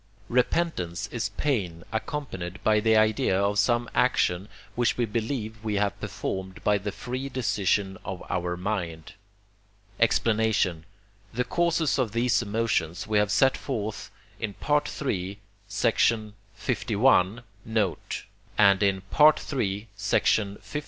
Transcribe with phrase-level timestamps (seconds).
[0.29, 5.99] Repentance is pain accompanied by the idea of some action, which we believe we have
[5.99, 9.13] performed by the free decision of our mind.
[9.99, 10.85] Explanation
[11.35, 14.09] The causes of these emotions we have set forth
[14.39, 15.37] in III.
[15.37, 16.17] li.
[17.63, 18.23] note,
[18.57, 19.37] and in III.
[19.37, 19.87] liii.